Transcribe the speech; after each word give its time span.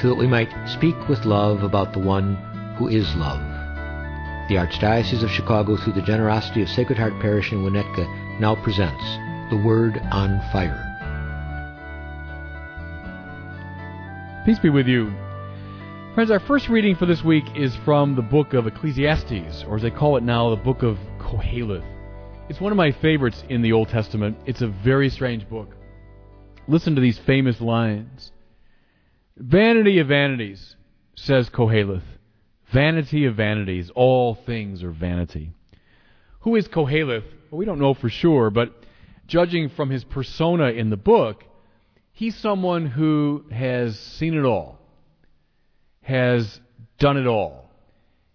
so 0.00 0.08
that 0.08 0.16
we 0.16 0.26
might 0.26 0.50
speak 0.68 0.96
with 1.08 1.24
love 1.24 1.62
about 1.62 1.92
the 1.92 1.98
one 1.98 2.36
who 2.78 2.88
is 2.88 3.14
love. 3.16 3.40
The 4.48 4.56
Archdiocese 4.56 5.22
of 5.22 5.30
Chicago, 5.30 5.76
through 5.76 5.92
the 5.92 6.02
generosity 6.02 6.62
of 6.62 6.68
Sacred 6.68 6.98
Heart 6.98 7.20
Parish 7.20 7.52
in 7.52 7.62
Winnetka, 7.62 8.40
now 8.40 8.54
presents 8.56 9.02
The 9.50 9.62
Word 9.64 9.98
on 10.10 10.40
Fire. 10.52 10.88
Peace 14.44 14.58
be 14.58 14.70
with 14.70 14.88
you. 14.88 15.12
Friends, 16.14 16.30
our 16.30 16.40
first 16.40 16.68
reading 16.68 16.96
for 16.96 17.06
this 17.06 17.22
week 17.22 17.44
is 17.54 17.74
from 17.84 18.16
the 18.16 18.22
book 18.22 18.52
of 18.52 18.66
Ecclesiastes, 18.66 19.64
or 19.68 19.76
as 19.76 19.82
they 19.82 19.90
call 19.90 20.16
it 20.16 20.22
now, 20.22 20.50
the 20.50 20.56
book 20.56 20.82
of 20.82 20.98
Koheleth. 21.18 21.84
It's 22.48 22.60
one 22.60 22.72
of 22.72 22.76
my 22.76 22.90
favorites 22.90 23.44
in 23.48 23.62
the 23.62 23.72
Old 23.72 23.88
Testament. 23.88 24.36
It's 24.44 24.60
a 24.60 24.66
very 24.66 25.08
strange 25.08 25.48
book. 25.48 25.76
Listen 26.66 26.94
to 26.96 27.00
these 27.00 27.18
famous 27.20 27.60
lines. 27.60 28.32
Vanity 29.36 29.98
of 29.98 30.08
vanities, 30.08 30.76
says 31.16 31.48
Koheleth. 31.48 32.02
Vanity 32.70 33.24
of 33.24 33.34
vanities, 33.34 33.90
all 33.94 34.34
things 34.34 34.82
are 34.82 34.90
vanity. 34.90 35.52
Who 36.40 36.56
is 36.56 36.68
Koheleth? 36.68 37.24
Well, 37.50 37.58
we 37.58 37.64
don't 37.64 37.78
know 37.78 37.94
for 37.94 38.08
sure, 38.08 38.50
but 38.50 38.72
judging 39.26 39.68
from 39.70 39.90
his 39.90 40.04
persona 40.04 40.70
in 40.70 40.90
the 40.90 40.96
book, 40.96 41.44
he's 42.12 42.36
someone 42.36 42.86
who 42.86 43.44
has 43.50 43.98
seen 43.98 44.34
it 44.34 44.44
all, 44.44 44.78
has 46.02 46.60
done 46.98 47.16
it 47.16 47.26
all, 47.26 47.70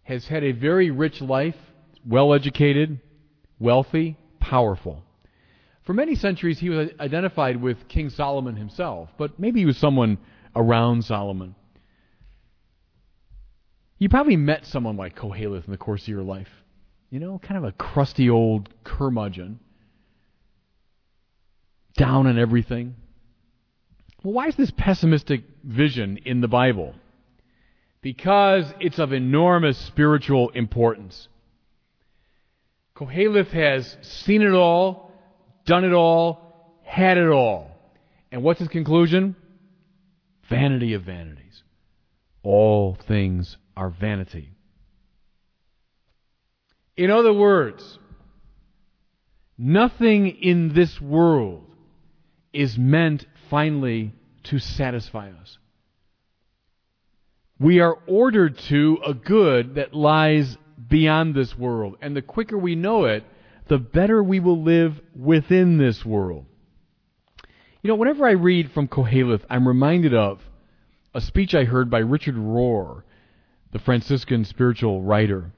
has 0.04 0.28
had 0.28 0.44
a 0.44 0.52
very 0.52 0.89
rich 0.89 1.22
life, 1.22 1.58
well 2.06 2.34
educated, 2.34 3.00
wealthy, 3.59 4.17
powerful. 4.39 5.04
For 5.84 5.94
many 5.94 6.16
centuries, 6.16 6.59
he 6.59 6.70
was 6.70 6.89
identified 7.00 7.61
with 7.61 7.88
King 7.88 8.09
Solomon 8.09 8.56
himself, 8.56 9.09
but 9.17 9.39
maybe 9.39 9.61
he 9.61 9.66
was 9.66 9.78
someone 9.78 10.17
around 10.56 11.06
Solomon. 11.06 11.56
You 14.00 14.09
probably 14.09 14.38
met 14.38 14.66
someone 14.66 14.98
like 14.98 15.16
Koheleth 15.16 15.66
in 15.66 15.72
the 15.72 15.78
course 15.78 16.04
of 16.04 16.09
your 16.09 16.23
life. 16.23 16.50
You 17.09 17.20
know, 17.20 17.39
kind 17.39 17.58
of 17.58 17.64
a 17.64 17.72
crusty 17.72 18.30
old 18.30 18.70
curmudgeon, 18.84 19.59
down 21.95 22.28
on 22.28 22.38
everything. 22.38 22.95
Well, 24.23 24.34
why 24.34 24.48
is 24.48 24.56
this 24.56 24.72
pessimistic 24.72 25.44
vision 25.64 26.20
in 26.26 26.42
the 26.42 26.48
Bible? 26.48 26.94
Because 28.02 28.66
it's 28.80 29.00
of 29.00 29.14
enormous 29.14 29.78
spiritual 29.78 30.50
importance. 30.50 31.28
Koheleth 32.95 33.52
has 33.52 33.98
seen 34.02 34.42
it 34.42 34.54
all, 34.54 35.11
done 35.66 35.86
it 35.86 35.94
all, 35.94 36.80
had 36.84 37.17
it 37.17 37.30
all. 37.30 37.72
And 38.32 38.44
what's 38.44 38.59
his 38.59 38.70
conclusion? 38.70 39.36
Vanity 40.50 40.94
of 40.94 41.03
vanities. 41.03 41.64
All 42.44 42.98
things 43.08 43.58
are 43.76 43.90
vanity. 43.90 44.54
In 46.95 47.12
other 47.12 47.34
words, 47.34 48.00
nothing 49.58 50.28
in 50.28 50.73
this 50.73 51.00
world 51.00 51.64
is 52.54 52.77
meant 52.77 53.26
finally 53.49 54.14
to 54.44 54.60
satisfy 54.60 55.30
us. 55.30 55.58
We 57.60 57.80
are 57.80 57.98
ordered 58.08 58.58
to 58.70 58.99
a 59.05 59.14
good 59.14 59.76
that 59.76 59.93
lies 59.93 60.58
beyond 60.88 61.36
this 61.36 61.58
world. 61.58 61.98
And 62.02 62.16
the 62.16 62.22
quicker 62.22 62.58
we 62.58 62.76
know 62.76 63.05
it, 63.05 63.23
the 63.67 63.80
better 63.80 64.23
we 64.23 64.39
will 64.39 64.64
live 64.64 64.99
within 65.16 65.77
this 65.77 66.05
world. 66.05 66.45
You 67.87 67.93
know, 67.93 67.99
whenever 67.99 68.27
I 68.27 68.31
read 68.31 68.73
from 68.73 68.89
Koheleth, 68.89 69.45
I'm 69.49 69.65
reminded 69.65 70.14
of 70.14 70.42
a 71.14 71.21
speech 71.21 71.55
I 71.55 71.64
heard 71.64 71.89
by 71.89 71.99
Richard 71.99 72.36
Rohr, 72.36 73.03
the 73.71 73.80
Franciscan 73.80 74.43
spiritual 74.43 75.02
writer. 75.02 75.53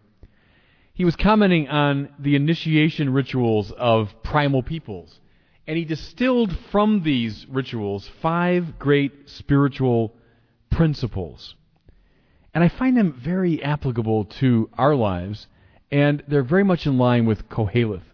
He 0.94 1.06
was 1.06 1.16
commenting 1.16 1.70
on 1.70 2.10
the 2.20 2.36
initiation 2.36 3.14
rituals 3.14 3.72
of 3.72 4.14
primal 4.22 4.62
peoples, 4.62 5.20
and 5.66 5.76
he 5.76 5.86
distilled 5.86 6.56
from 6.72 7.02
these 7.02 7.48
rituals 7.50 8.08
five 8.22 8.78
great 8.78 9.28
spiritual 9.28 10.14
principles. 10.70 11.56
And 12.54 12.64
I 12.64 12.70
find 12.70 12.96
them 12.96 13.12
very 13.12 13.64
applicable 13.64 14.26
to 14.26 14.70
our 14.78 14.94
lives, 14.94 15.48
and 15.90 16.22
they're 16.28 16.44
very 16.44 16.64
much 16.64 16.86
in 16.86 17.00
line 17.00 17.26
with 17.26 17.50
Koheleth. 17.50 18.06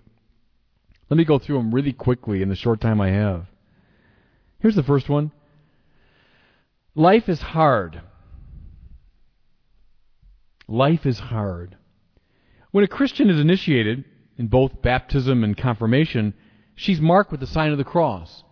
Let 1.09 1.17
me 1.17 1.25
go 1.25 1.37
through 1.37 1.57
them 1.57 1.75
really 1.75 1.91
quickly 1.91 2.41
in 2.41 2.47
the 2.47 2.55
short 2.55 2.79
time 2.79 3.01
I 3.01 3.09
have. 3.09 3.47
Here's 4.65 4.73
the 4.73 4.81
first 4.81 5.09
one 5.09 5.31
Life 6.95 7.29
is 7.29 7.39
hard. 7.39 8.01
Life 10.67 11.05
is 11.05 11.19
hard. 11.19 11.77
When 12.71 12.83
a 12.83 12.87
Christian 12.87 13.29
is 13.29 13.39
initiated 13.39 14.05
in 14.39 14.47
both 14.47 14.81
baptism 14.81 15.43
and 15.43 15.55
confirmation, 15.55 16.33
she's 16.73 16.99
marked 16.99 17.29
with 17.29 17.41
the 17.41 17.45
sign 17.45 17.73
of 17.73 17.77
the 17.77 17.83
cross. 17.83 18.43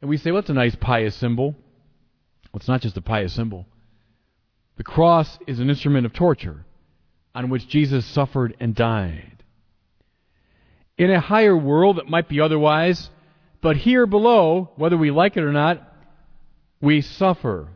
And 0.00 0.08
we 0.08 0.16
say, 0.16 0.30
well, 0.30 0.40
that's 0.40 0.48
a 0.48 0.54
nice 0.54 0.76
pious 0.76 1.14
symbol. 1.14 1.48
Well, 1.50 2.56
it's 2.56 2.66
not 2.66 2.80
just 2.80 2.96
a 2.96 3.02
pious 3.02 3.34
symbol. 3.34 3.66
The 4.78 4.84
cross 4.84 5.38
is 5.46 5.60
an 5.60 5.68
instrument 5.68 6.06
of 6.06 6.14
torture 6.14 6.64
on 7.34 7.50
which 7.50 7.68
Jesus 7.68 8.06
suffered 8.06 8.56
and 8.60 8.74
died. 8.74 9.44
In 10.96 11.10
a 11.10 11.20
higher 11.20 11.54
world, 11.54 11.98
it 11.98 12.08
might 12.08 12.30
be 12.30 12.40
otherwise, 12.40 13.10
but 13.60 13.76
here 13.76 14.06
below, 14.06 14.70
whether 14.76 14.96
we 14.96 15.10
like 15.10 15.36
it 15.36 15.42
or 15.42 15.52
not, 15.52 15.82
we 16.80 17.00
suffer. 17.00 17.68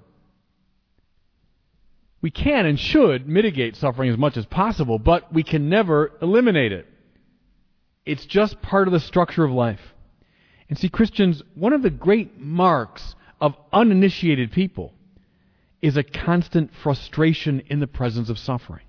We 2.23 2.31
can 2.31 2.65
and 2.65 2.81
should 2.81 3.29
mitigate 3.29 3.77
suffering 3.77 4.11
as 4.11 4.17
much 4.17 4.37
as 4.37 4.47
possible, 4.47 4.99
but 4.99 5.33
we 5.33 5.43
can 5.43 5.69
never 5.69 6.13
eliminate 6.23 6.73
it. 6.73 6.87
It's 8.07 8.25
just 8.25 8.63
part 8.63 8.89
of 8.89 8.93
the 8.93 9.01
structure 9.01 9.45
of 9.45 9.51
life. 9.51 9.81
And 10.69 10.79
see, 10.79 10.89
Christians, 10.89 11.43
one 11.55 11.75
of 11.75 11.83
the 11.83 11.91
great 11.91 12.39
marks 12.41 13.15
of 13.41 13.55
uninitiated 13.73 14.53
people 14.53 14.95
is 15.83 15.99
a 15.99 16.03
constant 16.03 16.71
frustration 16.83 17.63
in 17.69 17.81
the 17.81 17.87
presence 17.87 18.31
of 18.31 18.39
suffering. 18.39 18.85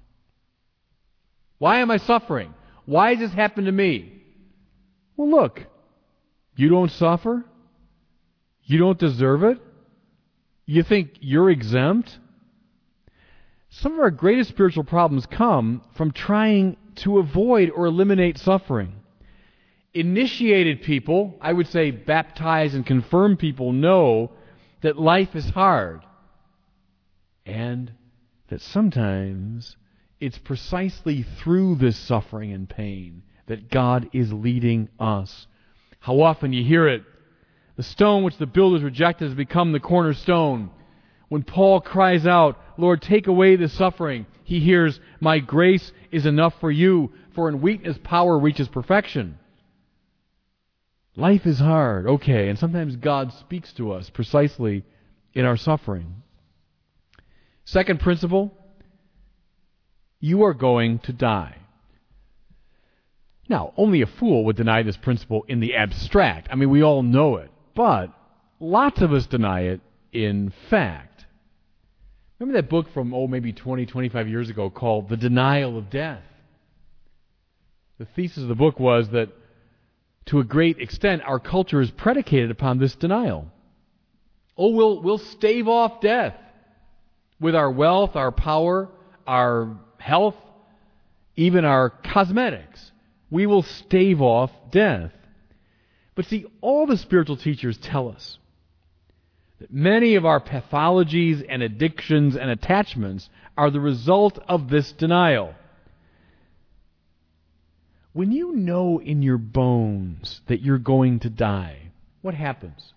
Why 1.58 1.80
am 1.80 1.92
I 1.92 1.98
suffering? 1.98 2.54
Why 2.86 3.10
has 3.12 3.20
this 3.20 3.34
happened 3.34 3.66
to 3.66 3.72
me? 3.72 4.22
Well, 5.18 5.30
look, 5.30 5.66
you 6.56 6.70
don't 6.70 6.92
suffer? 6.92 7.44
You 8.64 8.78
don't 8.78 8.98
deserve 8.98 9.44
it? 9.44 9.60
You 10.66 10.84
think 10.84 11.12
you're 11.20 11.50
exempt? 11.50 12.18
Some 13.70 13.94
of 13.94 14.00
our 14.00 14.12
greatest 14.12 14.50
spiritual 14.50 14.84
problems 14.84 15.26
come 15.26 15.82
from 15.96 16.12
trying 16.12 16.78
to 16.96 17.20
avoid 17.20 17.70
or 17.70 17.86
eliminate 17.86 18.38
suffering. 18.38 18.94
Initiated 19.94 20.82
people, 20.82 21.36
I 21.42 21.54
would 21.54 21.68
say 21.68 21.92
baptized 21.92 22.74
and 22.74 22.86
confirmed 22.86 23.40
people, 23.40 23.74
know 23.74 24.32
that 24.82 24.98
life 24.98 25.36
is 25.36 25.50
hard 25.50 26.02
and 27.46 27.92
that 28.48 28.62
sometimes 28.62 29.78
it's 30.20 30.38
precisely 30.38 31.24
through 31.24 31.76
this 31.76 31.98
suffering 31.98 32.52
and 32.54 32.70
pain 32.70 33.24
that 33.48 33.70
God 33.70 34.10
is 34.14 34.34
leading 34.34 34.90
us. 35.00 35.48
How 36.06 36.22
often 36.22 36.54
you 36.54 36.64
hear 36.64 36.88
it. 36.88 37.04
The 37.78 37.82
stone 37.82 38.22
which 38.22 38.38
the 38.38 38.46
builders 38.46 38.84
rejected 38.84 39.26
has 39.26 39.34
become 39.34 39.72
the 39.72 39.80
cornerstone. 39.80 40.70
When 41.30 41.42
Paul 41.42 41.82
cries 41.82 42.28
out, 42.28 42.60
Lord, 42.78 43.02
take 43.02 43.26
away 43.26 43.56
the 43.56 43.68
suffering, 43.68 44.28
he 44.44 44.60
hears, 44.60 45.00
My 45.20 45.40
grace 45.40 45.92
is 46.12 46.28
enough 46.28 46.54
for 46.60 46.70
you, 46.70 47.12
for 47.34 47.50
in 47.50 47.60
weakness 47.60 47.98
power 48.04 48.38
reaches 48.38 48.68
perfection. 48.68 49.40
Life 51.16 51.48
is 51.48 51.58
hard, 51.58 52.06
okay, 52.06 52.50
and 52.50 52.60
sometimes 52.60 52.98
God 52.98 53.34
speaks 53.34 53.74
to 53.74 53.92
us 53.92 54.12
precisely 54.12 54.84
in 55.34 55.44
our 55.44 55.58
suffering. 55.58 56.22
Second 57.64 58.00
principle 58.00 58.54
you 60.20 60.44
are 60.44 60.54
going 60.54 61.00
to 61.00 61.14
die. 61.14 61.65
Now, 63.48 63.74
only 63.78 64.02
a 64.02 64.08
fool 64.08 64.46
would 64.46 64.56
deny 64.56 64.84
this 64.84 64.98
principle 64.98 65.46
in 65.48 65.60
the 65.60 65.76
abstract. 65.76 66.48
I 66.52 66.56
mean, 66.56 66.70
we 66.70 66.84
all 66.84 67.04
know 67.04 67.38
it. 67.38 67.52
But 67.76 68.12
lots 68.60 69.02
of 69.02 69.14
us 69.14 69.26
deny 69.28 69.62
it 69.62 69.82
in 70.12 70.52
fact. 70.70 71.26
Remember 72.40 72.60
that 72.60 72.70
book 72.70 72.88
from, 72.94 73.14
oh, 73.14 73.28
maybe 73.28 73.54
20, 73.54 73.86
25 73.86 74.28
years 74.28 74.50
ago 74.50 74.70
called 74.70 75.10
The 75.10 75.18
Denial 75.18 75.78
of 75.78 75.90
Death? 75.90 76.24
The 77.98 78.06
thesis 78.16 78.44
of 78.44 78.50
the 78.50 78.56
book 78.56 78.80
was 78.80 79.10
that 79.10 79.30
to 80.28 80.40
a 80.40 80.44
great 80.44 80.80
extent, 80.80 81.22
our 81.26 81.40
culture 81.40 81.82
is 81.82 81.92
predicated 81.92 82.52
upon 82.52 82.80
this 82.80 82.96
denial. 82.96 83.48
Oh, 84.58 84.70
we'll, 84.70 85.02
we'll 85.02 85.18
stave 85.18 85.68
off 85.68 86.02
death 86.02 86.36
with 87.40 87.56
our 87.56 87.70
wealth, 87.70 88.16
our 88.16 88.32
power, 88.32 88.90
our 89.28 89.78
health, 89.98 90.36
even 91.36 91.64
our 91.64 91.90
cosmetics. 91.90 92.92
We 93.30 93.46
will 93.46 93.64
stave 93.64 94.22
off 94.22 94.52
death. 94.72 95.12
But 96.16 96.26
see, 96.26 96.46
all 96.62 96.86
the 96.86 96.98
spiritual 96.98 97.38
teachers 97.38 97.78
tell 97.78 98.10
us 98.10 98.38
that 99.60 99.74
many 99.74 100.16
of 100.16 100.26
our 100.26 100.40
pathologies 100.40 101.46
and 101.48 101.62
addictions 101.62 102.36
and 102.36 102.50
attachments 102.50 103.30
are 103.58 103.70
the 103.70 103.80
result 103.80 104.40
of 104.48 104.70
this 104.70 104.92
denial. 104.92 105.56
When 108.14 108.32
you 108.32 108.54
know 108.54 109.02
in 109.02 109.22
your 109.22 109.38
bones 109.38 110.42
that 110.48 110.62
you're 110.62 110.78
going 110.78 111.20
to 111.20 111.30
die, 111.30 111.92
what 112.22 112.34
happens? 112.34 112.94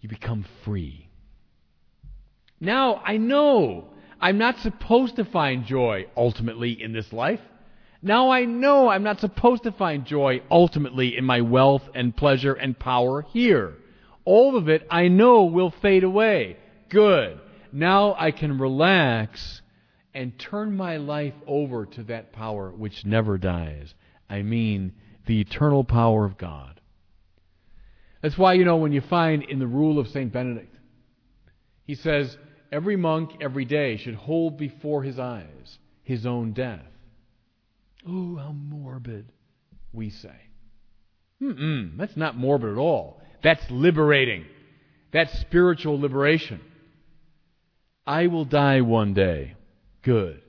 You 0.00 0.08
become 0.08 0.44
free. 0.64 1.08
Now, 2.60 3.00
I 3.04 3.16
know 3.16 3.84
I'm 4.20 4.38
not 4.38 4.58
supposed 4.58 5.16
to 5.16 5.24
find 5.24 5.64
joy 5.64 6.06
ultimately 6.16 6.72
in 6.82 6.92
this 6.92 7.12
life. 7.12 7.40
Now 8.02 8.30
I 8.30 8.46
know 8.46 8.88
I'm 8.88 9.02
not 9.02 9.20
supposed 9.20 9.64
to 9.64 9.72
find 9.72 10.06
joy 10.06 10.42
ultimately 10.50 11.16
in 11.16 11.24
my 11.24 11.42
wealth 11.42 11.82
and 11.94 12.16
pleasure 12.16 12.54
and 12.54 12.78
power 12.78 13.22
here. 13.22 13.74
All 14.24 14.56
of 14.56 14.68
it 14.68 14.86
I 14.90 15.08
know 15.08 15.44
will 15.44 15.70
fade 15.70 16.04
away. 16.04 16.56
Good. 16.88 17.38
Now 17.72 18.14
I 18.18 18.30
can 18.30 18.58
relax 18.58 19.60
and 20.14 20.38
turn 20.38 20.76
my 20.76 20.96
life 20.96 21.34
over 21.46 21.86
to 21.86 22.02
that 22.04 22.32
power 22.32 22.70
which 22.70 23.04
never 23.04 23.38
dies. 23.38 23.94
I 24.28 24.42
mean, 24.42 24.92
the 25.26 25.40
eternal 25.40 25.84
power 25.84 26.24
of 26.24 26.38
God. 26.38 26.80
That's 28.22 28.38
why, 28.38 28.54
you 28.54 28.64
know, 28.64 28.76
when 28.76 28.92
you 28.92 29.00
find 29.02 29.42
in 29.42 29.58
the 29.58 29.66
rule 29.66 29.98
of 29.98 30.08
St. 30.08 30.32
Benedict, 30.32 30.74
he 31.84 31.94
says, 31.94 32.36
every 32.72 32.96
monk 32.96 33.32
every 33.40 33.64
day 33.64 33.96
should 33.96 34.14
hold 34.14 34.56
before 34.56 35.02
his 35.02 35.18
eyes 35.18 35.78
his 36.02 36.26
own 36.26 36.52
death. 36.52 36.84
Oh, 38.06 38.36
how 38.36 38.52
morbid, 38.52 39.26
we 39.92 40.10
say. 40.10 40.36
Mm-mm, 41.42 41.96
that's 41.96 42.16
not 42.16 42.36
morbid 42.36 42.72
at 42.72 42.78
all. 42.78 43.20
That's 43.42 43.62
liberating. 43.70 44.44
That's 45.12 45.32
spiritual 45.40 46.00
liberation. 46.00 46.60
I 48.06 48.26
will 48.26 48.44
die 48.44 48.80
one 48.80 49.14
day. 49.14 49.54
Good. 50.02 50.42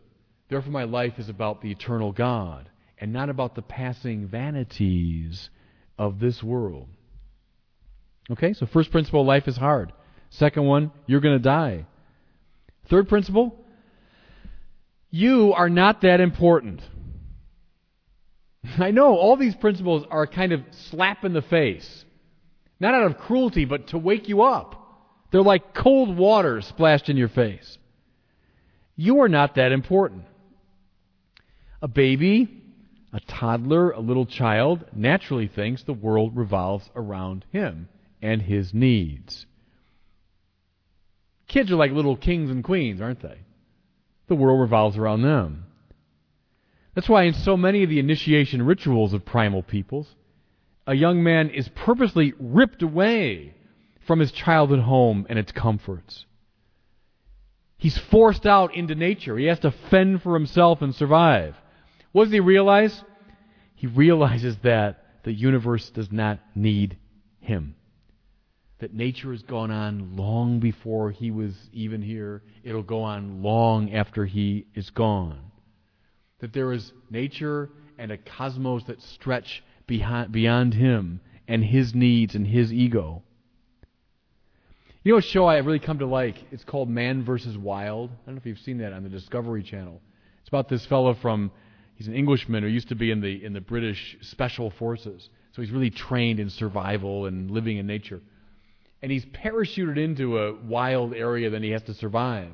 Therefore, 0.50 0.72
my 0.72 0.84
life 0.84 1.14
is 1.18 1.30
about 1.30 1.62
the 1.62 1.72
eternal 1.72 2.12
God 2.12 2.70
and 2.98 3.14
not 3.14 3.30
about 3.30 3.56
the 3.56 3.62
passing 3.62 4.28
vanities 4.28 5.50
of 5.98 6.20
this 6.20 6.44
world. 6.44 6.88
Okay, 8.32 8.54
so 8.54 8.66
first 8.66 8.92
principle 8.92 9.26
life 9.26 9.48
is 9.48 9.58
hard. 9.58 9.92
Second 10.30 10.66
one, 10.66 10.92
you're 11.08 11.20
going 11.20 11.38
to 11.38 11.44
die. 11.44 11.86
Third 12.90 13.10
principle, 13.10 13.56
you 15.10 15.54
are 15.54 15.70
not 15.70 16.02
that 16.02 16.20
important. 16.20 16.82
I 18.80 18.92
know 18.92 19.16
all 19.16 19.38
these 19.38 19.56
principles 19.56 20.06
are 20.10 20.28
kind 20.28 20.52
of 20.52 20.62
slap 20.90 21.24
in 21.26 21.34
the 21.34 21.42
face. 21.42 22.06
Not 22.80 22.94
out 22.94 23.04
of 23.04 23.18
cruelty, 23.18 23.66
but 23.66 23.88
to 23.88 23.98
wake 23.98 24.28
you 24.28 24.42
up. 24.42 24.78
They're 25.32 25.42
like 25.42 25.74
cold 25.74 26.18
water 26.18 26.62
splashed 26.62 27.10
in 27.10 27.18
your 27.18 27.30
face. 27.30 27.78
You 28.96 29.22
are 29.22 29.30
not 29.30 29.56
that 29.56 29.72
important. 29.72 30.26
A 31.82 31.88
baby, 31.88 32.62
a 33.14 33.20
toddler, 33.20 33.92
a 33.92 34.00
little 34.00 34.26
child 34.26 34.86
naturally 34.94 35.48
thinks 35.48 35.84
the 35.84 35.94
world 35.94 36.36
revolves 36.36 36.90
around 36.96 37.46
him 37.52 37.88
and 38.22 38.42
his 38.42 38.74
needs. 38.74 39.46
Kids 41.48 41.72
are 41.72 41.76
like 41.76 41.92
little 41.92 42.16
kings 42.16 42.50
and 42.50 42.64
queens, 42.64 43.02
aren't 43.02 43.22
they? 43.22 43.40
The 44.28 44.36
world 44.36 44.62
revolves 44.62 44.98
around 44.98 45.24
them. 45.24 45.66
That's 46.94 47.10
why 47.10 47.24
in 47.24 47.34
so 47.34 47.56
many 47.56 47.84
of 47.84 47.90
the 47.90 48.00
initiation 48.00 48.64
rituals 48.64 49.14
of 49.14 49.26
primal 49.26 49.64
peoples, 49.64 50.14
a 50.86 50.94
young 50.94 51.24
man 51.24 51.50
is 51.50 51.70
purposely 51.70 52.34
ripped 52.38 52.82
away 52.82 53.54
from 54.06 54.20
his 54.20 54.32
childhood 54.32 54.80
home 54.80 55.26
and 55.30 55.40
its 55.40 55.52
comforts. 55.52 56.26
He's 57.78 57.98
forced 57.98 58.46
out 58.46 58.76
into 58.76 58.94
nature. 58.94 59.38
He 59.38 59.46
has 59.46 59.60
to 59.60 59.72
fend 59.72 60.22
for 60.22 60.34
himself 60.34 60.82
and 60.82 60.94
survive. 60.94 61.56
What 62.12 62.26
does 62.26 62.34
he 62.34 62.40
realize? 62.40 63.04
He 63.76 63.88
realizes 63.88 64.58
that 64.58 65.04
the 65.24 65.32
universe 65.32 65.90
does 65.92 66.12
not 66.12 66.40
need 66.56 66.98
him. 67.40 67.76
That 68.80 68.94
nature 68.94 69.32
has 69.32 69.44
gone 69.44 69.72
on 69.72 70.18
long 70.18 70.60
before 70.60 71.12
he 71.12 71.32
was 71.32 71.56
even 71.72 72.02
here. 72.02 72.44
It'll 72.64 72.84
go 72.84 73.04
on 73.04 73.42
long 73.42 73.94
after 73.94 74.26
he 74.26 74.66
is 74.76 74.90
gone 74.90 75.51
that 76.42 76.54
there 76.54 76.74
is 76.74 76.92
nature 77.10 77.70
and 77.98 78.12
a 78.12 78.18
cosmos 78.18 78.84
that 78.86 79.02
stretch 79.02 79.64
behind, 79.88 80.32
beyond 80.32 80.74
him 80.74 81.22
and 81.48 81.64
his 81.64 81.96
needs 81.96 82.36
and 82.36 82.46
his 82.46 82.74
ego. 82.74 83.24
You 85.04 85.14
know 85.14 85.18
a 85.18 85.22
show 85.22 85.46
I 85.46 85.58
really 85.58 85.80
come 85.80 86.00
to 86.00 86.06
like? 86.06 86.36
It's 86.52 86.64
called 86.64 86.90
Man 86.90 87.24
vs. 87.24 87.58
Wild. 87.58 88.12
I 88.12 88.26
don't 88.26 88.36
know 88.36 88.40
if 88.40 88.46
you've 88.46 88.60
seen 88.60 88.80
that 88.80 88.94
on 88.94 89.04
the 89.04 89.10
Discovery 89.10 89.64
Channel. 89.64 90.00
It's 90.42 90.50
about 90.50 90.70
this 90.70 90.86
fellow 90.86 91.16
from 91.16 91.52
he's 91.96 92.08
an 92.08 92.14
Englishman 92.14 92.64
who 92.64 92.70
used 92.70 92.90
to 92.90 92.96
be 92.96 93.10
in 93.10 93.20
the 93.20 93.44
in 93.44 93.54
the 93.54 93.62
British 93.62 94.18
Special 94.22 94.70
Forces. 94.70 95.30
So 95.54 95.62
he's 95.62 95.72
really 95.72 95.90
trained 95.90 96.40
in 96.40 96.50
survival 96.50 97.26
and 97.26 97.50
living 97.50 97.78
in 97.78 97.88
nature. 97.88 98.22
And 99.02 99.12
he's 99.12 99.26
parachuted 99.26 99.98
into 99.98 100.38
a 100.38 100.54
wild 100.54 101.14
area 101.16 101.50
that 101.50 101.64
he 101.64 101.72
has 101.72 101.82
to 101.84 101.94
survive. 101.96 102.52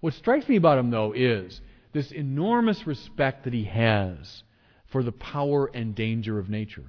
What 0.00 0.14
strikes 0.14 0.48
me 0.48 0.56
about 0.56 0.78
him 0.78 0.90
though 0.90 1.12
is 1.12 1.60
this 1.94 2.10
enormous 2.10 2.86
respect 2.86 3.44
that 3.44 3.54
he 3.54 3.64
has 3.64 4.42
for 4.86 5.02
the 5.02 5.12
power 5.12 5.70
and 5.72 5.94
danger 5.94 6.38
of 6.38 6.50
nature. 6.50 6.84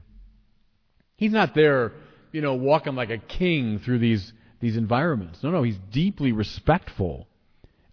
He's 1.16 1.32
not 1.32 1.56
there, 1.56 1.94
you 2.34 2.42
know, 2.42 2.56
walking 2.56 2.96
like 2.96 3.12
a 3.12 3.18
king 3.18 3.80
through 3.80 4.00
these, 4.00 4.34
these 4.60 4.76
environments. 4.76 5.42
No, 5.42 5.52
no, 5.52 5.64
he's 5.64 5.80
deeply 5.92 6.34
respectful 6.34 7.28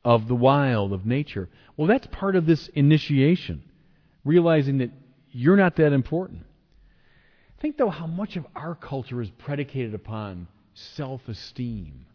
of 0.05 0.27
the 0.27 0.35
wild, 0.35 0.93
of 0.93 1.07
nature. 1.07 1.49
Well, 1.77 1.87
that's 1.87 2.07
part 2.09 2.35
of 2.35 2.47
this 2.47 2.69
initiation, 2.75 3.63
realizing 4.25 4.79
that 4.79 4.91
you're 5.31 5.57
not 5.57 5.77
that 5.77 5.93
important. 5.93 6.45
Think, 7.61 7.77
though, 7.77 7.91
how 7.91 8.09
much 8.09 8.37
of 8.37 8.45
our 8.57 8.75
culture 8.75 9.23
is 9.23 9.31
predicated 9.39 9.95
upon 9.95 10.49
self 10.75 11.29
esteem. 11.29 12.07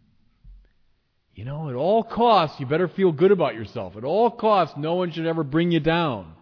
You 1.38 1.44
know, 1.44 1.68
at 1.68 1.76
all 1.76 2.02
costs, 2.02 2.58
you 2.58 2.66
better 2.66 2.88
feel 2.88 3.12
good 3.12 3.30
about 3.30 3.54
yourself. 3.54 3.96
At 3.96 4.02
all 4.02 4.28
costs, 4.28 4.76
no 4.76 4.94
one 4.94 5.12
should 5.12 5.24
ever 5.24 5.44
bring 5.44 5.70
you 5.70 5.78
down. 5.78 6.32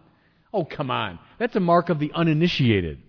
Oh, 0.51 0.65
come 0.65 0.89
on. 0.89 1.19
That's 1.37 1.55
a 1.55 1.59
mark 1.59 1.89
of 1.89 1.99
the 1.99 2.11
uninitiated. 2.15 3.03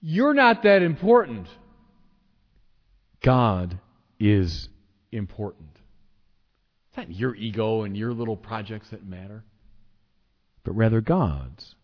You're 0.00 0.32
not 0.32 0.62
that 0.62 0.80
important. 0.80 1.46
God 3.22 3.78
is 4.18 4.70
important. 5.12 5.76
It's 6.88 6.96
not 6.96 7.10
your 7.10 7.34
ego 7.34 7.82
and 7.82 7.94
your 7.94 8.14
little 8.14 8.38
projects 8.38 8.88
that 8.92 9.04
matter, 9.04 9.44
but 10.64 10.72
rather 10.72 11.02
God's. 11.02 11.74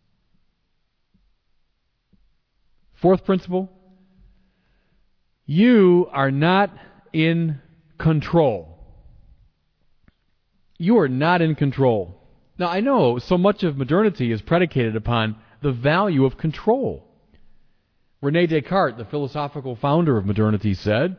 Fourth 3.02 3.26
principle 3.26 3.70
you 5.44 6.08
are 6.10 6.30
not 6.30 6.70
in 7.12 7.60
control. 7.98 8.78
You 10.78 10.98
are 10.98 11.08
not 11.08 11.42
in 11.42 11.54
control. 11.54 12.16
Now, 12.58 12.68
I 12.68 12.80
know 12.80 13.18
so 13.18 13.38
much 13.38 13.62
of 13.62 13.76
modernity 13.76 14.32
is 14.32 14.42
predicated 14.42 14.96
upon 14.96 15.36
the 15.62 15.72
value 15.72 16.24
of 16.24 16.38
control. 16.38 17.06
Rene 18.22 18.46
Descartes, 18.46 18.98
the 18.98 19.04
philosophical 19.04 19.76
founder 19.76 20.16
of 20.16 20.26
modernity, 20.26 20.74
said 20.74 21.16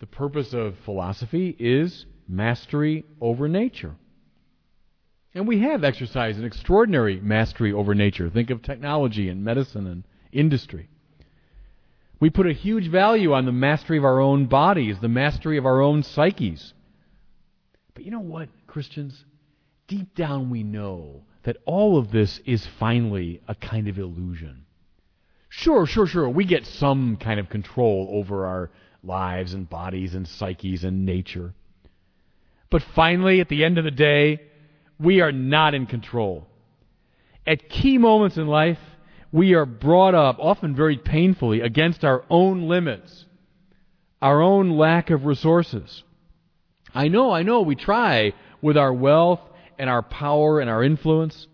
the 0.00 0.06
purpose 0.06 0.52
of 0.52 0.76
philosophy 0.84 1.54
is 1.58 2.06
mastery 2.28 3.04
over 3.20 3.48
nature. 3.48 3.94
And 5.34 5.46
we 5.46 5.60
have 5.60 5.84
exercised 5.84 6.38
an 6.38 6.44
extraordinary 6.44 7.20
mastery 7.20 7.72
over 7.72 7.94
nature. 7.94 8.28
Think 8.30 8.50
of 8.50 8.62
technology 8.62 9.28
and 9.28 9.44
medicine 9.44 9.86
and 9.86 10.04
industry. 10.32 10.88
We 12.20 12.30
put 12.30 12.46
a 12.46 12.52
huge 12.52 12.88
value 12.88 13.32
on 13.32 13.46
the 13.46 13.52
mastery 13.52 13.98
of 13.98 14.04
our 14.04 14.20
own 14.20 14.46
bodies, 14.46 14.98
the 15.00 15.08
mastery 15.08 15.56
of 15.56 15.66
our 15.66 15.80
own 15.80 16.02
psyches. 16.02 16.74
But 17.94 18.04
you 18.04 18.10
know 18.10 18.20
what, 18.20 18.48
Christians? 18.66 19.24
Deep 19.88 20.14
down 20.14 20.50
we 20.50 20.62
know 20.62 21.22
that 21.42 21.56
all 21.64 21.98
of 21.98 22.10
this 22.12 22.38
is 22.44 22.66
finally 22.78 23.40
a 23.48 23.54
kind 23.54 23.88
of 23.88 23.98
illusion. 23.98 24.66
Sure, 25.48 25.86
sure, 25.86 26.06
sure, 26.06 26.28
we 26.28 26.44
get 26.44 26.66
some 26.66 27.16
kind 27.16 27.40
of 27.40 27.48
control 27.48 28.08
over 28.12 28.46
our, 28.46 28.70
lives 29.02 29.54
and 29.54 29.68
bodies 29.68 30.14
and 30.14 30.26
psyches 30.26 30.84
and 30.84 31.06
nature. 31.06 31.54
But 32.70 32.82
finally, 32.94 33.40
at 33.40 33.48
the 33.48 33.64
end 33.64 33.78
of 33.78 33.84
the 33.84 33.90
day, 33.90 34.42
we 34.98 35.20
are 35.20 35.32
not 35.32 35.74
in 35.74 35.86
control. 35.86 36.46
At 37.46 37.68
key 37.68 37.98
moments 37.98 38.36
in 38.36 38.46
life, 38.46 38.78
we 39.32 39.54
are 39.54 39.66
brought 39.66 40.14
up, 40.14 40.38
often 40.38 40.74
very 40.74 40.96
painfully, 40.96 41.60
against 41.60 42.04
our 42.04 42.24
own 42.28 42.68
limits, 42.68 43.26
our 44.20 44.40
own 44.40 44.70
lack 44.70 45.10
of 45.10 45.24
resources. 45.24 46.02
I 46.94 47.08
know, 47.08 47.30
I 47.30 47.42
know, 47.42 47.60
we 47.62 47.76
try 47.76 48.32
with 48.60 48.76
our 48.76 48.92
wealth 48.92 49.40
and 49.78 49.88
our 49.88 50.02
power 50.02 50.60
and 50.60 50.68
our 50.68 50.82
influence 50.82 51.46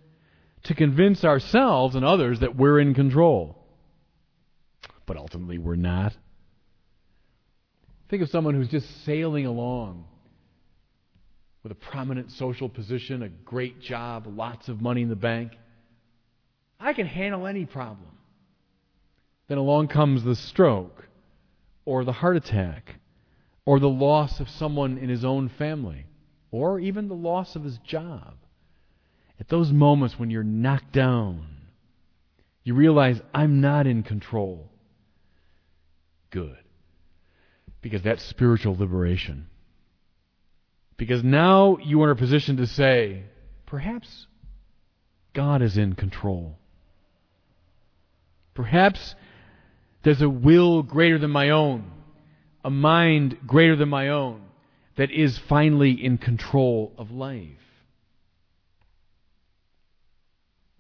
to 0.65 0.75
convince 0.75 1.25
ourselves 1.25 1.95
and 1.95 2.05
others 2.05 2.41
that 2.41 2.57
we're 2.57 2.81
in 2.81 2.95
control. 2.95 3.57
But 5.05 5.17
ultimately, 5.17 5.59
we're 5.59 5.77
not. 5.77 6.17
Think 8.09 8.23
of 8.23 8.31
someone 8.31 8.55
who's 8.55 8.69
just 8.69 9.05
sailing 9.05 9.47
along 9.47 10.05
with 11.63 11.73
a 11.73 11.77
prominent 11.77 12.31
social 12.33 12.69
position, 12.69 13.23
a 13.23 13.29
great 13.29 13.81
job, 13.81 14.27
lots 14.27 14.69
of 14.69 14.81
money 14.81 15.03
in 15.03 15.09
the 15.09 15.17
bank. 15.17 15.53
I 16.79 16.93
can 16.93 17.07
handle 17.07 17.47
any 17.47 17.65
problem. 17.65 18.11
Then 19.49 19.59
along 19.59 19.89
comes 19.89 20.25
the 20.25 20.35
stroke, 20.35 21.09
or 21.85 22.05
the 22.05 22.13
heart 22.13 22.37
attack, 22.37 22.97
or 23.65 23.79
the 23.79 23.89
loss 23.89 24.41
of 24.41 24.49
someone 24.49 24.99
in 24.99 25.09
his 25.09 25.25
own 25.25 25.49
family, 25.49 26.07
or 26.51 26.81
even 26.81 27.09
the 27.09 27.15
loss 27.15 27.57
of 27.57 27.65
his 27.65 27.79
job. 27.79 28.35
At 29.39 29.49
those 29.49 29.71
moments 29.71 30.19
when 30.19 30.31
you're 30.31 30.43
knocked 30.43 30.93
down, 30.93 31.47
you 32.65 32.75
realize 32.75 33.21
I'm 33.33 33.61
not 33.61 33.87
in 33.87 34.03
control. 34.03 34.69
Good. 36.31 36.57
Because 37.81 38.03
that's 38.03 38.25
spiritual 38.25 38.77
liberation. 38.77 39.47
Because 40.97 41.23
now 41.23 41.77
you 41.83 42.03
are 42.03 42.11
in 42.11 42.17
a 42.17 42.21
position 42.21 42.57
to 42.57 42.67
say, 42.67 43.23
perhaps 43.67 44.27
God 45.35 45.63
is 45.63 45.77
in 45.77 45.95
control. 45.95 46.59
Perhaps 48.57 49.15
there's 50.03 50.23
a 50.23 50.29
will 50.29 50.83
greater 50.83 51.19
than 51.19 51.31
my 51.31 51.51
own, 51.51 51.93
a 52.65 52.71
mind 52.71 53.39
greater 53.47 53.77
than 53.77 53.89
my 53.89 54.09
own, 54.09 54.43
that 54.97 55.11
is 55.11 55.39
finally 55.39 55.93
in 55.93 56.19
control 56.19 56.93
of 56.97 57.11
life. 57.11 57.51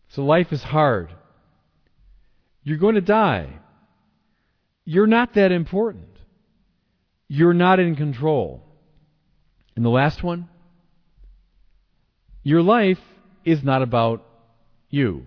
So 0.08 0.24
life 0.24 0.52
is 0.52 0.62
hard. 0.62 1.14
You're 2.64 2.78
going 2.78 2.94
to 2.94 3.02
die. 3.02 3.50
You're 4.84 5.06
not 5.06 5.34
that 5.34 5.52
important. 5.52 6.08
You're 7.28 7.52
not 7.52 7.78
in 7.78 7.96
control. 7.96 8.62
And 9.74 9.84
the 9.84 9.90
last 9.90 10.22
one, 10.22 10.48
your 12.42 12.62
life 12.62 13.00
is 13.44 13.62
not 13.62 13.82
about 13.82 14.24
you. 14.88 15.26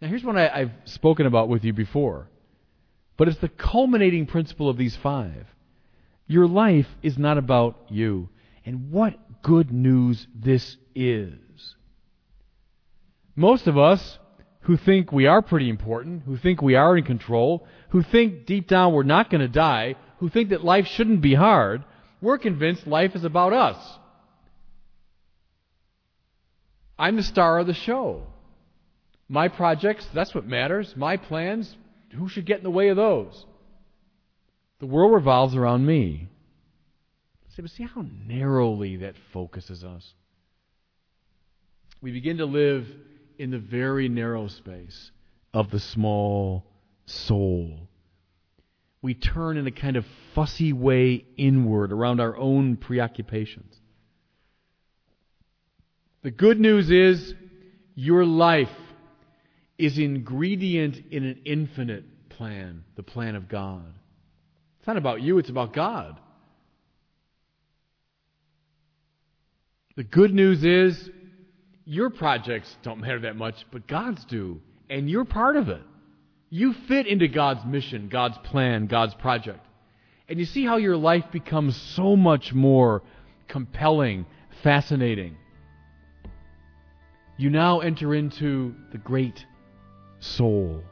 Now, 0.00 0.08
here's 0.08 0.24
one 0.24 0.38
I, 0.38 0.60
have 0.60 0.72
spoken 0.84 1.26
about 1.26 1.48
with 1.48 1.64
you 1.64 1.72
before, 1.72 2.28
but 3.16 3.28
it's 3.28 3.38
the 3.38 3.48
culminating 3.48 4.26
principle 4.26 4.68
of 4.68 4.78
these 4.78 4.96
five. 4.96 5.46
Your 6.26 6.46
life 6.46 6.88
is 7.02 7.18
not 7.18 7.38
about 7.38 7.76
you. 7.88 8.28
And 8.64 8.90
what 8.90 9.42
good 9.42 9.72
news 9.72 10.26
this 10.34 10.76
is. 10.94 11.74
Most 13.36 13.66
of 13.66 13.76
us 13.76 14.18
who 14.62 14.76
think 14.76 15.12
we 15.12 15.26
are 15.26 15.42
pretty 15.42 15.68
important, 15.68 16.22
who 16.24 16.36
think 16.36 16.62
we 16.62 16.74
are 16.74 16.96
in 16.96 17.04
control, 17.04 17.66
who 17.90 18.02
think 18.02 18.46
deep 18.46 18.68
down 18.68 18.92
we're 18.92 19.02
not 19.02 19.30
going 19.30 19.40
to 19.40 19.48
die, 19.48 19.96
who 20.18 20.28
think 20.28 20.50
that 20.50 20.64
life 20.64 20.86
shouldn't 20.86 21.20
be 21.20 21.34
hard, 21.34 21.82
we're 22.20 22.38
convinced 22.38 22.86
life 22.86 23.14
is 23.14 23.24
about 23.24 23.52
us. 23.52 23.98
I'm 26.98 27.16
the 27.16 27.22
star 27.22 27.58
of 27.58 27.66
the 27.66 27.74
show. 27.74 28.26
My 29.30 29.48
projects, 29.48 30.06
that's 30.12 30.34
what 30.34 30.44
matters. 30.44 30.94
My 30.94 31.16
plans, 31.16 31.74
who 32.12 32.28
should 32.28 32.44
get 32.44 32.58
in 32.58 32.64
the 32.64 32.70
way 32.70 32.88
of 32.88 32.96
those? 32.96 33.46
The 34.80 34.86
world 34.86 35.14
revolves 35.14 35.56
around 35.56 35.86
me. 35.86 36.28
See, 37.54 37.62
but 37.62 37.70
see 37.70 37.84
how 37.84 38.04
narrowly 38.26 38.96
that 38.96 39.14
focuses 39.32 39.84
us. 39.84 40.12
We 42.02 42.12
begin 42.12 42.38
to 42.38 42.46
live 42.46 42.86
in 43.38 43.50
the 43.50 43.58
very 43.58 44.08
narrow 44.08 44.48
space 44.48 45.10
of 45.54 45.70
the 45.70 45.80
small 45.80 46.64
soul 47.06 47.88
we 49.02 49.14
turn 49.14 49.56
in 49.56 49.66
a 49.66 49.70
kind 49.70 49.96
of 49.96 50.04
fussy 50.34 50.72
way 50.72 51.24
inward 51.36 51.92
around 51.92 52.20
our 52.20 52.36
own 52.36 52.76
preoccupations. 52.76 53.74
The 56.22 56.30
good 56.30 56.60
news 56.60 56.90
is 56.90 57.34
your 57.94 58.26
life 58.26 58.68
is 59.80 59.98
ingredient 59.98 60.96
in 61.10 61.24
an 61.24 61.40
infinite 61.44 62.04
plan, 62.28 62.84
the 62.96 63.02
plan 63.02 63.34
of 63.34 63.48
God. 63.48 63.84
It's 64.78 64.86
not 64.86 64.96
about 64.96 65.22
you, 65.22 65.38
it's 65.38 65.50
about 65.50 65.72
God. 65.72 66.18
The 69.96 70.04
good 70.04 70.32
news 70.32 70.64
is 70.64 71.10
your 71.84 72.10
projects 72.10 72.74
don't 72.82 73.00
matter 73.00 73.20
that 73.20 73.36
much, 73.36 73.54
but 73.72 73.86
God's 73.86 74.24
do, 74.26 74.60
and 74.88 75.10
you're 75.10 75.24
part 75.24 75.56
of 75.56 75.68
it. 75.68 75.82
You 76.48 76.74
fit 76.88 77.06
into 77.06 77.28
God's 77.28 77.64
mission, 77.64 78.08
God's 78.08 78.38
plan, 78.38 78.86
God's 78.86 79.14
project. 79.14 79.64
And 80.28 80.38
you 80.38 80.44
see 80.44 80.64
how 80.64 80.76
your 80.76 80.96
life 80.96 81.24
becomes 81.32 81.76
so 81.96 82.16
much 82.16 82.52
more 82.52 83.02
compelling, 83.48 84.26
fascinating. 84.62 85.36
You 87.36 87.50
now 87.50 87.80
enter 87.80 88.14
into 88.14 88.74
the 88.92 88.98
great 88.98 89.44
soul. 90.20 90.84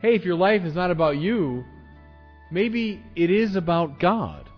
Hey, 0.00 0.14
if 0.14 0.24
your 0.24 0.36
life 0.36 0.64
is 0.64 0.74
not 0.74 0.90
about 0.90 1.18
you, 1.18 1.64
maybe 2.50 3.02
it 3.14 3.30
is 3.30 3.56
about 3.56 4.00
God. 4.00 4.48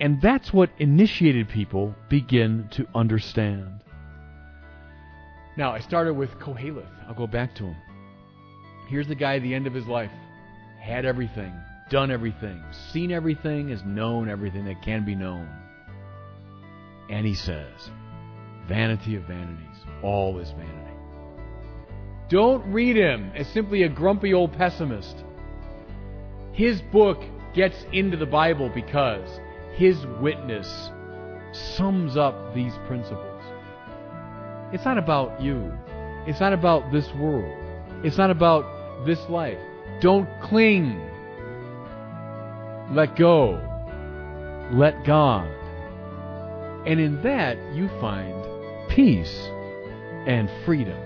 And 0.00 0.20
that's 0.20 0.52
what 0.52 0.70
initiated 0.78 1.48
people 1.48 1.94
begin 2.08 2.68
to 2.72 2.86
understand. 2.94 3.82
Now, 5.56 5.72
I 5.72 5.80
started 5.80 6.14
with 6.14 6.30
Koheleth. 6.38 6.84
I'll 7.08 7.14
go 7.14 7.26
back 7.26 7.54
to 7.56 7.64
him. 7.64 7.76
Here's 8.88 9.08
the 9.08 9.14
guy 9.14 9.36
at 9.36 9.42
the 9.42 9.54
end 9.54 9.66
of 9.66 9.72
his 9.72 9.86
life. 9.86 10.10
Had 10.80 11.06
everything, 11.06 11.52
done 11.88 12.10
everything, 12.10 12.62
seen 12.92 13.10
everything, 13.10 13.70
has 13.70 13.82
known 13.84 14.28
everything 14.28 14.66
that 14.66 14.82
can 14.82 15.04
be 15.04 15.14
known. 15.14 15.48
And 17.08 17.26
he 17.26 17.34
says, 17.34 17.90
Vanity 18.68 19.16
of 19.16 19.22
vanities, 19.22 19.76
all 20.02 20.38
is 20.38 20.50
vanity. 20.50 20.95
Don't 22.28 22.72
read 22.72 22.96
him 22.96 23.30
as 23.34 23.46
simply 23.48 23.84
a 23.84 23.88
grumpy 23.88 24.34
old 24.34 24.52
pessimist. 24.52 25.24
His 26.52 26.80
book 26.82 27.22
gets 27.54 27.76
into 27.92 28.16
the 28.16 28.26
Bible 28.26 28.68
because 28.74 29.40
his 29.74 30.04
witness 30.20 30.90
sums 31.52 32.16
up 32.16 32.54
these 32.54 32.72
principles. 32.86 33.42
It's 34.72 34.84
not 34.84 34.98
about 34.98 35.40
you. 35.40 35.72
It's 36.26 36.40
not 36.40 36.52
about 36.52 36.90
this 36.90 37.08
world. 37.14 37.56
It's 38.04 38.18
not 38.18 38.30
about 38.30 39.06
this 39.06 39.20
life. 39.28 39.58
Don't 40.00 40.28
cling. 40.42 41.00
Let 42.90 43.16
go. 43.16 43.60
Let 44.72 45.04
God. 45.04 45.48
And 46.86 46.98
in 46.98 47.22
that, 47.22 47.56
you 47.74 47.88
find 48.00 48.88
peace 48.88 49.48
and 50.26 50.50
freedom. 50.64 51.05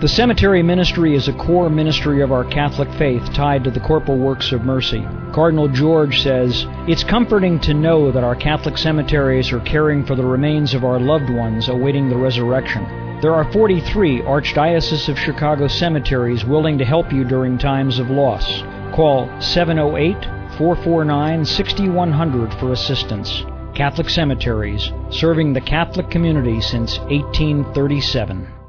The 0.00 0.08
cemetery 0.08 0.62
ministry 0.62 1.14
is 1.14 1.28
a 1.28 1.34
core 1.34 1.68
ministry 1.68 2.22
of 2.22 2.32
our 2.32 2.44
Catholic 2.44 2.90
faith 2.94 3.34
tied 3.34 3.64
to 3.64 3.70
the 3.70 3.80
corporal 3.80 4.16
works 4.16 4.50
of 4.50 4.64
mercy. 4.64 5.06
Cardinal 5.34 5.68
George 5.68 6.22
says, 6.22 6.66
It's 6.88 7.04
comforting 7.04 7.60
to 7.60 7.74
know 7.74 8.10
that 8.10 8.24
our 8.24 8.34
Catholic 8.34 8.78
cemeteries 8.78 9.52
are 9.52 9.60
caring 9.60 10.06
for 10.06 10.14
the 10.14 10.24
remains 10.24 10.72
of 10.72 10.84
our 10.86 10.98
loved 10.98 11.28
ones 11.28 11.68
awaiting 11.68 12.08
the 12.08 12.16
resurrection. 12.16 12.82
There 13.20 13.34
are 13.34 13.52
43 13.52 14.22
Archdiocese 14.22 15.10
of 15.10 15.18
Chicago 15.18 15.68
cemeteries 15.68 16.46
willing 16.46 16.78
to 16.78 16.84
help 16.86 17.12
you 17.12 17.22
during 17.22 17.58
times 17.58 17.98
of 17.98 18.08
loss. 18.08 18.62
Call 18.94 19.28
708 19.38 20.16
449 20.56 21.44
6100 21.44 22.54
for 22.54 22.72
assistance. 22.72 23.44
Catholic 23.74 24.08
Cemeteries, 24.08 24.92
serving 25.10 25.52
the 25.52 25.60
Catholic 25.60 26.08
community 26.08 26.62
since 26.62 26.98
1837. 27.00 28.59